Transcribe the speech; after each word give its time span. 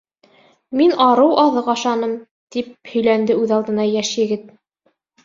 —Мин 0.79 0.93
арыу 1.07 1.35
аҙыҡ 1.41 1.69
ашаным,— 1.73 2.15
тип 2.55 2.71
һөйләнде 2.95 3.37
үҙ 3.43 3.55
алдына 3.59 3.87
йәш 3.91 4.13
егет. 4.23 4.49